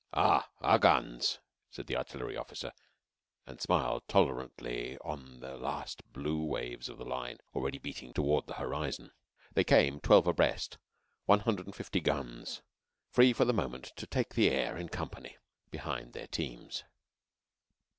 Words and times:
"Ah! 0.15 0.49
Our 0.61 0.79
guns," 0.79 1.37
said 1.69 1.87
an 1.91 1.97
artillery 1.97 2.35
officer, 2.35 2.71
and 3.45 3.61
smiled 3.61 4.01
tolerantly 4.07 4.97
on 5.03 5.41
the 5.41 5.57
last 5.57 6.01
blue 6.11 6.43
waves 6.43 6.89
of 6.89 6.97
the 6.97 7.05
Line 7.05 7.37
already 7.53 7.77
beating 7.77 8.11
toward 8.11 8.47
the 8.47 8.55
horizon. 8.55 9.11
They 9.53 9.63
came 9.63 9.99
twelve 9.99 10.25
abreast 10.25 10.79
one 11.25 11.41
hundred 11.41 11.67
and 11.67 11.75
fifty 11.75 11.99
guns 11.99 12.63
free 13.11 13.31
for 13.31 13.45
the 13.45 13.53
moment 13.53 13.91
to 13.97 14.07
take 14.07 14.33
the 14.33 14.49
air 14.49 14.75
in 14.75 14.89
company, 14.89 15.37
behind 15.69 16.13
their 16.13 16.25
teams. 16.25 16.83